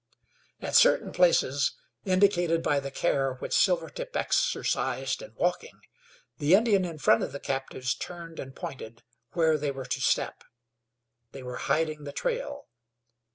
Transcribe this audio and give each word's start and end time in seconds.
At 0.61 0.73
certain 0.75 1.11
places, 1.11 1.73
indicated 2.05 2.63
by 2.63 2.79
the 2.79 2.89
care 2.89 3.35
which 3.35 3.53
Silvertip 3.53 4.15
exercised 4.17 5.21
in 5.21 5.35
walking, 5.35 5.79
the 6.39 6.55
Indian 6.55 6.85
in 6.85 6.97
front 6.97 7.21
of 7.21 7.31
the 7.31 7.39
captives 7.39 7.93
turned 7.93 8.39
and 8.39 8.55
pointed 8.55 9.03
where 9.33 9.59
they 9.59 9.69
were 9.69 9.85
to 9.85 10.01
step. 10.01 10.43
They 11.33 11.43
were 11.43 11.57
hiding 11.69 12.05
the 12.05 12.13
trail. 12.13 12.67